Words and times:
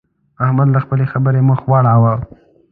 احمد 0.45 0.67
له 0.75 0.79
خپلې 0.83 1.05
خبرې 1.11 1.41
مخ 1.49 1.59
واړاوو. 1.69 2.13